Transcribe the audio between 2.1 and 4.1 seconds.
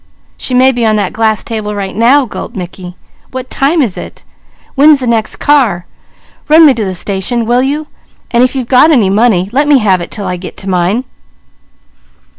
gulped Mickey. "What time is